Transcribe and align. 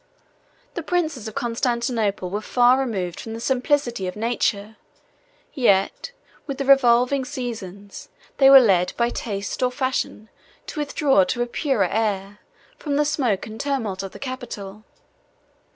The 0.73 0.81
princes 0.81 1.27
of 1.27 1.35
Constantinople 1.35 2.31
were 2.31 2.41
far 2.41 2.79
removed 2.79 3.19
from 3.19 3.35
the 3.35 3.39
simplicity 3.39 4.07
of 4.07 4.15
nature; 4.15 4.77
yet, 5.53 6.11
with 6.47 6.57
the 6.57 6.65
revolving 6.65 7.23
seasons, 7.23 8.09
they 8.39 8.49
were 8.49 8.59
led 8.59 8.93
by 8.97 9.09
taste 9.11 9.61
or 9.61 9.69
fashion 9.71 10.29
to 10.65 10.79
withdraw 10.79 11.23
to 11.25 11.43
a 11.43 11.45
purer 11.45 11.87
air, 11.87 12.39
from 12.79 12.95
the 12.95 13.05
smoke 13.05 13.45
and 13.45 13.59
tumult 13.61 14.01
of 14.01 14.11
the 14.11 14.17
capital. 14.17 14.85